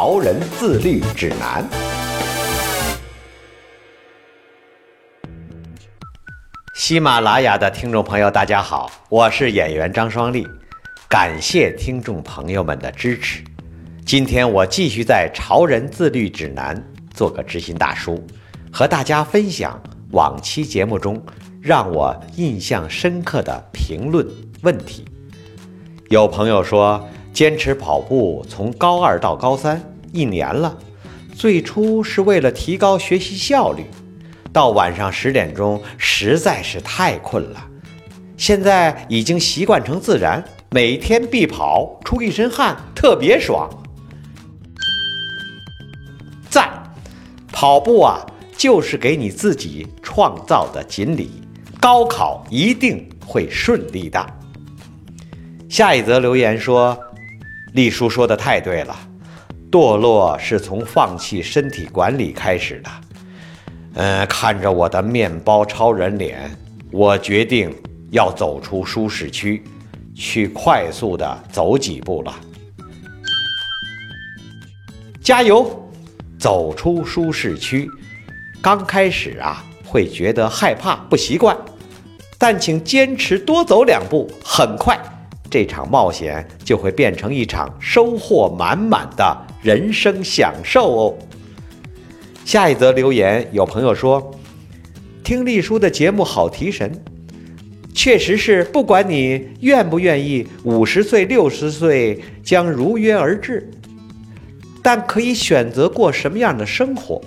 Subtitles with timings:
[0.00, 1.68] 潮人自律指南》。
[6.72, 10.46] 喜马拉雅的听众朋友，大家好，我是演员张双立，
[11.08, 13.42] 感谢听众朋友们的支持。
[14.06, 16.76] 今天我继续在《潮人自律指南》
[17.12, 18.24] 做个知心大叔，
[18.72, 21.20] 和大家分享往期节目中
[21.60, 24.24] 让我印象深刻的评论
[24.62, 25.04] 问题。
[26.08, 29.80] 有朋友说，坚持跑步从高二到高三
[30.12, 30.76] 一年了，
[31.34, 33.84] 最初是为了提高学习效率。
[34.52, 37.64] 到晚上十点钟实在是太困了，
[38.36, 43.68] 现在已经习惯成自然，每天必跑，出一身汗，特别爽。
[46.48, 46.82] 赞，
[47.52, 48.26] 跑步啊，
[48.56, 51.30] 就是给你自己创造的锦鲤，
[51.78, 54.26] 高考一定会顺利的。
[55.68, 56.98] 下一则留言说，
[57.72, 58.96] 丽叔说的太对了，
[59.70, 62.90] 堕落是从放弃身体管理开始的。
[63.94, 66.50] 嗯，看着我的面包超人脸，
[66.90, 67.74] 我决定
[68.10, 69.62] 要走出舒适区，
[70.14, 72.34] 去快速的走几步了。
[75.20, 75.90] 加油，
[76.38, 77.88] 走出舒适区。
[78.62, 81.56] 刚开始啊，会觉得害怕、不习惯，
[82.38, 84.98] 但请坚持多走两步，很快
[85.50, 91.18] 这场冒险就会变成一场收获满满的人生享受哦。
[92.44, 94.30] 下一则留言，有朋友说
[95.22, 96.90] ：“听丽叔的节目好提神，
[97.94, 103.70] 确实是，不管你愿不愿意，五十岁、六十岁将如约而至，
[104.82, 107.20] 但可以选择过什么样的生活。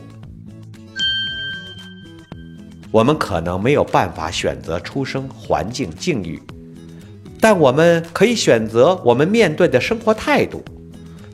[2.89, 6.41] 我们可能没有办法选择出生环境境遇，
[7.41, 10.63] 但我们可以选择我们面对的生活态度，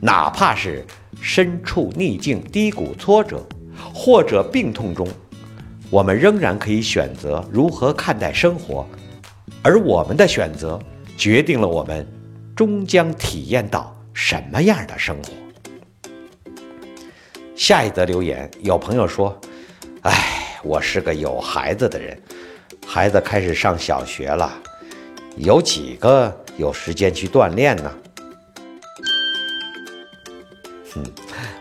[0.00, 0.84] 哪怕是
[1.20, 3.46] 身处逆境、低谷、挫折。”
[3.94, 5.06] 或者病痛中，
[5.88, 8.84] 我们仍然可以选择如何看待生活，
[9.62, 10.78] 而我们的选择
[11.16, 12.06] 决定了我们
[12.56, 15.32] 终将体验到什么样的生活。
[17.54, 19.36] 下一则留言，有朋友说
[20.02, 22.20] ：“哎，我是个有孩子的人，
[22.84, 24.52] 孩子开始上小学了，
[25.38, 27.92] 有几个有时间去锻炼呢？”
[30.94, 31.02] 哼。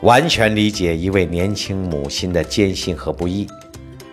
[0.01, 3.47] 完全理解一位年轻母亲的艰辛和不易，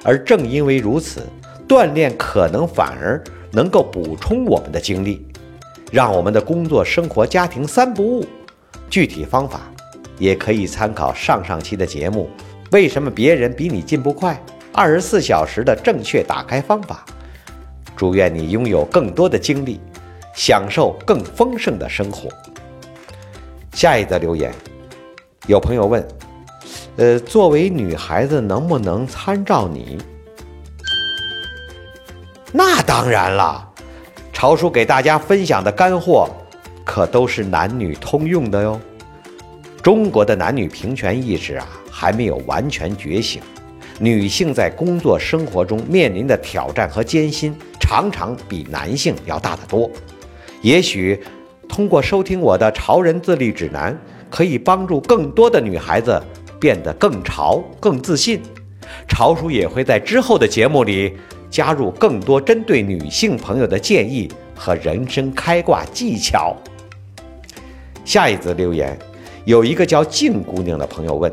[0.02, 1.20] 而正因为如此，
[1.68, 5.26] 锻炼可能反而能够补充我们的精力，
[5.92, 8.24] 让我们的工作、生活、家庭三不误。
[8.88, 9.60] 具体方法
[10.18, 12.30] 也可以参考上上期的节目。
[12.72, 14.42] 为什么别人比你进步快？
[14.72, 17.04] 二十四小时的正确打开方法。
[17.96, 19.80] 祝愿你拥有更多的精力，
[20.34, 22.28] 享受更丰盛的生活。
[23.72, 24.52] 下一则留言。
[25.46, 26.06] 有朋友问，
[26.96, 29.98] 呃，作为女孩子能不能参照你？
[32.50, 33.68] 那当然了，
[34.32, 36.28] 潮叔给大家分享的干货
[36.84, 38.80] 可都是男女通用的哟。
[39.82, 43.42] 中国的男女平权意识啊，还没有完全觉醒，
[43.98, 49.88] 女性在工作生活中面临的挑战和艰辛，常常比男性要大得多。
[50.62, 51.22] 也许
[51.68, 53.92] 通过收听我的《潮人自律指南》。
[54.30, 56.20] 可以帮助更多的女孩子
[56.58, 58.42] 变得更潮、更自信。
[59.06, 61.16] 潮叔也会在之后的节目里
[61.48, 66.56] 加入更多针对女性朋友的建议和人生开挂技巧。
[68.04, 68.98] 下一则留言，
[69.44, 71.32] 有一个叫静姑娘的朋友问：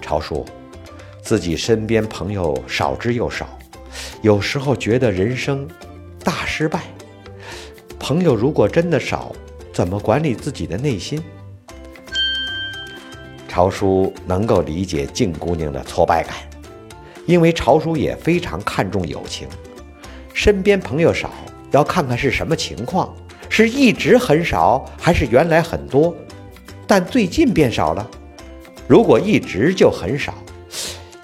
[0.00, 0.42] 潮叔，
[1.20, 3.46] 自己身边朋友少之又少，
[4.22, 5.66] 有时候觉得人生
[6.22, 6.80] 大失败。
[7.98, 9.32] 朋友如果真的少，
[9.72, 11.22] 怎么管理自己的内心？
[13.48, 16.36] 潮叔能够理解静姑娘的挫败感，
[17.24, 19.48] 因为潮叔也非常看重友情。
[20.34, 21.30] 身边朋友少，
[21.70, 23.16] 要看看是什么情况，
[23.48, 26.14] 是一直很少，还是原来很多，
[26.86, 28.06] 但最近变少了。
[28.86, 30.34] 如果一直就很少，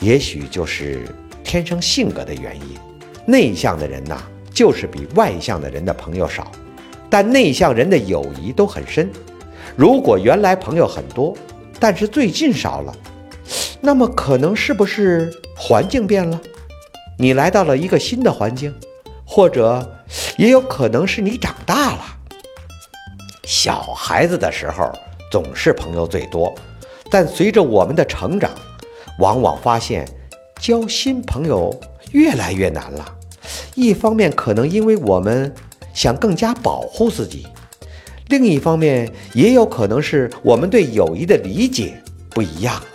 [0.01, 1.07] 也许就是
[1.53, 2.79] 天生性格的原因。
[3.27, 4.23] 内向的人呐，
[4.55, 6.51] 就是比外向的人的朋友少，
[7.11, 9.13] 但内向人的友谊都很深。
[9.77, 11.37] 如果原来朋友很多，
[11.79, 12.97] 但是最近少了。
[13.83, 16.41] 那么可能是不是环境变了？
[17.19, 18.75] 你来到了一个新的环境，
[19.23, 19.87] 或者
[20.39, 22.03] 也有可能是你长大了。
[23.45, 24.91] 小孩子的时候
[25.31, 26.55] 总是朋友最多，
[27.11, 28.51] 但随着我们的成长，
[29.19, 30.09] 往往发现
[30.63, 31.77] 交新朋友
[32.13, 33.19] 越来越难了。
[33.75, 35.53] 一方面可能因为我们
[35.93, 37.49] 想更加保护自己，
[38.29, 42.01] 另一方面也有可能是我们对友谊的理解
[42.31, 42.87] 不一样了。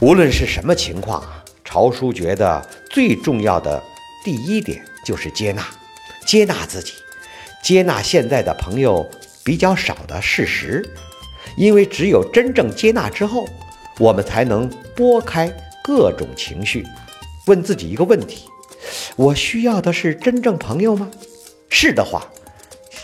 [0.00, 2.60] 无论是什么情况啊，朝叔觉得
[2.90, 3.80] 最重要的
[4.24, 5.64] 第一点就是接纳，
[6.26, 6.94] 接纳自己。
[7.62, 9.08] 接纳现在的朋友
[9.44, 10.84] 比较少的事实，
[11.56, 13.46] 因为只有真正接纳之后，
[14.00, 15.48] 我们才能拨开
[15.82, 16.86] 各种情绪，
[17.46, 18.48] 问自己一个问题：
[19.16, 21.10] 我需要的是真正朋友吗？
[21.68, 22.22] 是的话，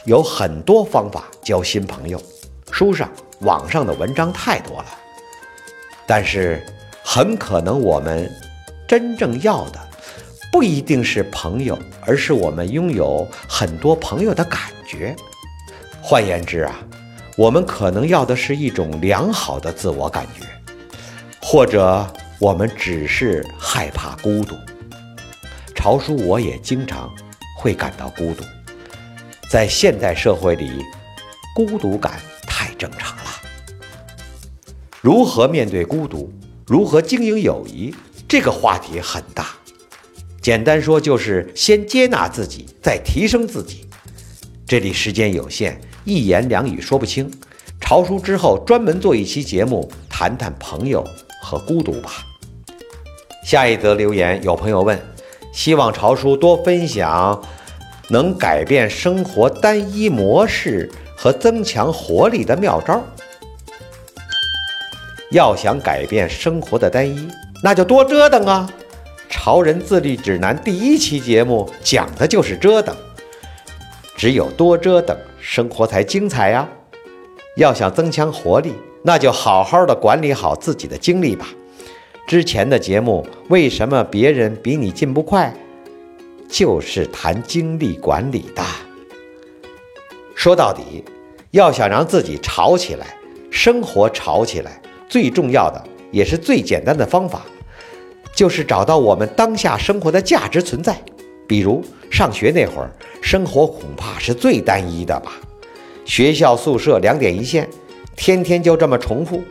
[0.05, 2.23] 有很多方法交新朋友，
[2.71, 3.11] 书上、
[3.41, 4.87] 网上的文章太多了。
[6.07, 6.65] 但是，
[7.03, 8.31] 很可能我们
[8.87, 9.81] 真正要的。
[10.51, 15.15] 不一定是朋友，而是我们拥有很多朋友的感觉。
[16.01, 16.75] 换言之啊，
[17.37, 20.47] 我们可能要的是一种良好的自我感觉，
[21.43, 22.11] 或者
[22.41, 24.55] 我们只是害怕孤独。
[25.75, 27.13] 朝叔，我也经常
[27.57, 28.45] 会感到孤独，
[29.51, 30.85] 在现代社会里，
[31.53, 33.25] 孤独感太正常了。
[35.01, 36.33] 如何面对孤独？
[36.65, 37.93] 如何经营友谊？
[38.29, 39.47] 这个话题很大。
[40.41, 43.89] 简单说，就是先接纳自己，再提升自己。
[44.65, 47.29] 这里时间有限，一言两语说不清。
[47.81, 51.05] 潮叔之后专门做一期节目，谈谈朋友
[51.41, 52.11] 和孤独吧。
[53.45, 54.99] 下一则留言，有朋友问，
[55.53, 57.43] 希望潮叔多分享
[58.09, 63.03] 能改变生活单一模式和增强活力的妙招。
[65.31, 67.29] 要想改变生活的单一，
[67.63, 68.71] 那就多折腾啊。
[69.31, 72.97] 潮人自律指南第一期节目讲的就是折腾，
[74.17, 76.67] 只有多折腾，生活才精彩呀！
[77.57, 81.49] 要想增强活力，那就好好的管理好自己的精力吧。
[82.27, 85.55] 之前的节目为什么别人比你进步快，
[86.49, 88.63] 就是谈精力管理的。
[90.35, 91.03] 说到底，
[91.53, 93.07] 要想让自己吵起来，
[93.51, 97.43] 生活吵起来，最重要的也是最简单的方法。
[98.35, 100.97] 就是找到我们当下生活的价值存在，
[101.49, 102.91] 比如上学那会儿，
[103.21, 105.33] 生活恐怕是最单一的吧。
[106.05, 107.69] 学校宿舍两点一线，
[108.19, 109.43] 天天就这么重复。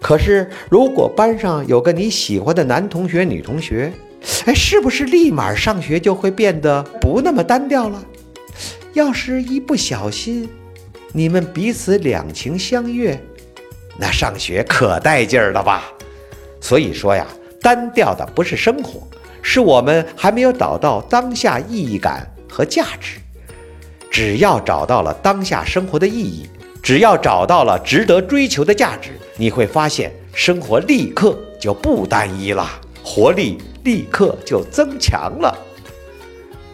[0.00, 3.92] 可是如果班上有个你喜欢的男同学、女同学，
[4.44, 8.04] 哎，是不是立马上学就会变得不那么单调了？
[8.92, 10.48] 要是一不小心，
[11.12, 13.18] 你们彼此两情相悦，
[13.98, 15.90] 那上学可带劲儿了吧？
[16.60, 17.26] 所以说呀。
[17.62, 19.06] 单调的不是生活，
[19.42, 23.18] 是我们还没有找到当下意义感和价值。
[24.10, 26.48] 只要找到了当下生活的意义，
[26.82, 32.68] 只要找到了值得追求的价值，你会发现生活立刻就不单一了，
[33.02, 35.56] 活力立刻就增强了。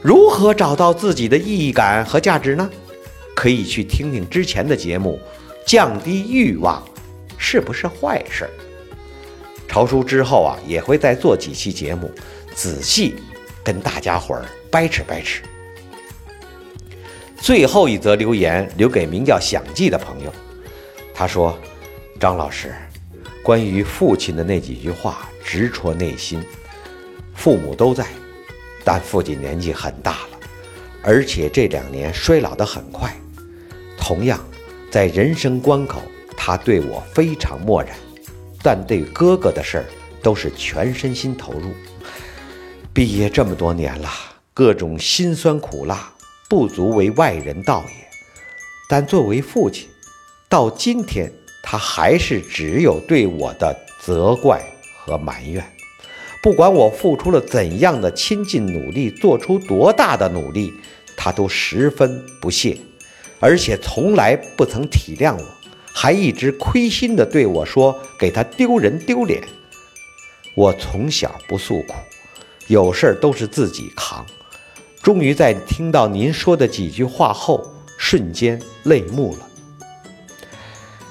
[0.01, 2.71] 如何找到自己的意义感和价值呢？
[3.35, 5.21] 可以去听听之前的节目，
[5.67, 6.83] 降低欲望
[7.37, 8.51] 是不是坏事儿？
[9.69, 12.11] 潮叔之后啊，也会再做几期节目，
[12.55, 13.17] 仔细
[13.63, 15.43] 跟大家伙儿掰扯掰扯。
[17.47, 20.33] 最后一则留言留给名叫想记的朋友，
[21.15, 21.57] 他说
[22.19, 22.75] ：“张老师，
[23.41, 26.43] 关于父亲的那几句话直戳内心。
[27.37, 28.05] 父母都在，
[28.83, 30.41] 但父亲年纪很大了，
[31.05, 33.15] 而且这两年衰老得很快。
[33.97, 34.45] 同样，
[34.91, 36.03] 在人生关口，
[36.37, 37.97] 他对我非常漠然。”
[38.61, 39.85] 但对哥哥的事儿
[40.21, 41.71] 都是全身心投入。
[42.93, 44.11] 毕业这么多年了，
[44.53, 46.11] 各种辛酸苦辣
[46.49, 48.07] 不足为外人道也。
[48.89, 49.89] 但作为父亲，
[50.49, 54.63] 到今天他还是只有对我的责怪
[54.97, 55.65] 和埋怨。
[56.43, 60.73] 不管我付出了怎样的亲近努力，做出多大的努力，
[61.17, 62.79] 他都十分不屑，
[63.41, 65.45] 而且从来不曾体谅我。
[65.93, 69.43] 还一直亏心地对我说：“给他丢人丢脸。”
[70.55, 71.95] 我从小不诉苦，
[72.69, 74.25] 有事儿都是自己扛。
[75.07, 77.65] 终于在听到您说的几句话后，
[77.97, 79.49] 瞬间泪目了。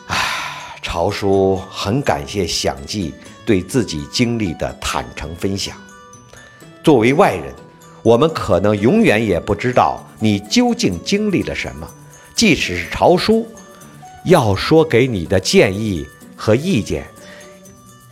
[0.07, 3.13] 唉，朝叔很感谢想记
[3.45, 5.77] 对自己经历的坦诚分享。
[6.83, 7.55] 作为外人，
[8.03, 11.89] 我们可能永远也不知道你究竟经历了什么，
[12.35, 13.47] 即使是朝叔。
[14.25, 17.07] 要说给你的建议，和意见，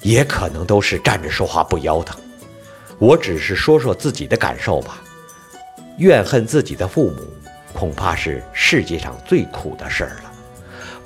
[0.02, 2.18] 也可能都是站着说话不腰疼。
[3.00, 5.03] 我只是说说自己的感受吧。
[5.98, 7.22] 怨恨自己的父母，
[7.74, 10.32] 恐怕是世界上最苦的事儿了。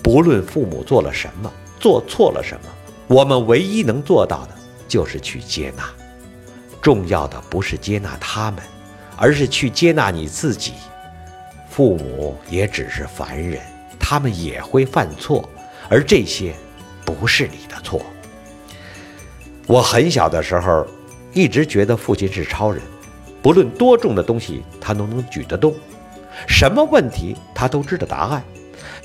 [0.02, 2.70] 不论父母做了什么，做错了什么，
[3.08, 4.52] 我们唯一能做到的
[4.88, 5.84] 就是去接纳。
[6.82, 8.64] 重要的不是接纳他们，
[9.18, 10.74] 而是去接纳你自己。
[11.70, 13.62] 父母也只是凡人，
[14.00, 15.48] 他们也会犯错，
[15.90, 16.56] 而这些
[17.04, 18.02] 不是你的错。
[19.66, 20.88] 我很小的时候，
[21.34, 22.82] 一直觉得父亲是超人。
[23.42, 25.72] 不论多重的东西，他都能举得动；
[26.48, 28.44] 什么问题，他都知道答案。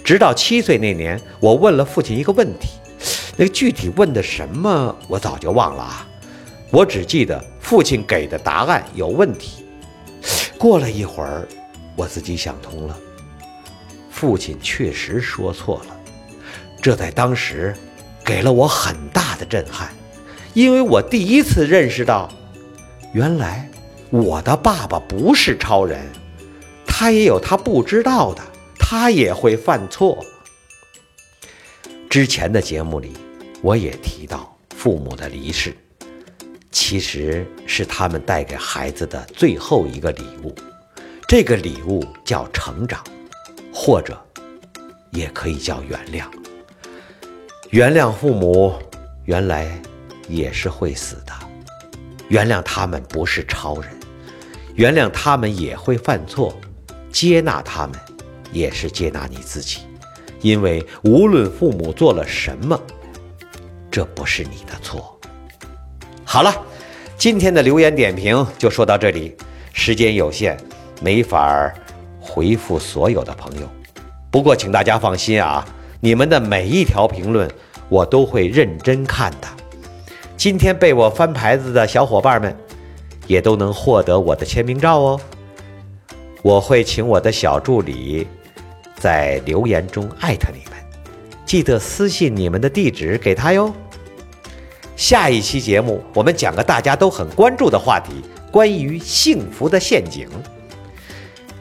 [0.04, 2.70] 直到七岁那年，我问了父亲一个问题，
[3.36, 6.08] 那个具体问的什么，我早就忘了啊。
[6.70, 9.64] 我只记得父亲给的答案有问题。
[10.58, 11.46] 过了一会儿，
[11.94, 12.96] 我自己想通了，
[14.10, 15.96] 父亲确实说错了。
[16.80, 17.74] 这在当时
[18.24, 19.88] 给了我很大的震撼，
[20.54, 22.28] 因为我第一次认识到，
[23.12, 23.68] 原来。
[24.12, 26.06] 我的爸爸不是超人，
[26.86, 28.42] 他也有他不知道的，
[28.78, 30.22] 他也会犯错。
[32.10, 33.14] 之前的节目里，
[33.62, 35.74] 我也提到父母的离世，
[36.70, 40.54] 其实是他们带给孩子的最后一个礼物，
[41.26, 43.02] 这个礼物叫成长，
[43.72, 44.22] 或者
[45.12, 46.26] 也可以叫原谅。
[47.70, 48.74] 原谅父母，
[49.24, 49.66] 原来
[50.28, 51.32] 也是会死的，
[52.28, 53.90] 原谅他们不是超人。
[54.74, 56.56] 原谅他们也会犯错，
[57.10, 57.92] 接纳他们，
[58.52, 59.80] 也是接纳你自己。
[60.40, 62.80] 因为无论父母做了什么，
[63.90, 65.20] 这不是你的错。
[66.24, 66.52] 好了，
[67.16, 69.36] 今天的留言点评就说到这里，
[69.72, 70.56] 时间有限，
[71.00, 71.72] 没法
[72.18, 73.68] 回复所有的朋友。
[74.30, 75.64] 不过请大家放心啊，
[76.00, 77.48] 你们的每一条评论
[77.88, 79.46] 我都会认真看的。
[80.36, 82.56] 今天被我翻牌子的小伙伴们。
[83.26, 85.20] 也都能获得我的签名照哦。
[86.42, 88.26] 我会请我的小助理
[88.96, 90.78] 在留言中艾特你们，
[91.46, 93.72] 记得私信你们的地址给他哟。
[94.96, 100.28] 下一期节目我们讲个大家都很关注的话题，关于幸福的陷阱。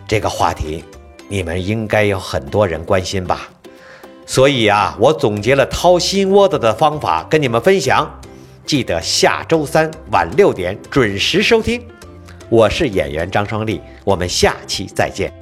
[0.08, 0.84] 这个话题
[1.30, 3.50] 你们应该有很多人关心吧？
[4.25, 8.20] 所以啊，我总结了掏心窝子的方法跟你们分享。
[8.65, 11.82] 记得下周三晚六点准时收听，
[12.50, 15.40] 我是演员张双立，我们下期再见。